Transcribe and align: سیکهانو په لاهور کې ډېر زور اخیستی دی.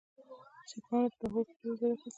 سیکهانو 0.69 1.07
په 1.11 1.17
لاهور 1.21 1.45
کې 1.47 1.53
ډېر 1.61 1.73
زور 1.79 1.91
اخیستی 1.93 2.07
دی. 2.09 2.09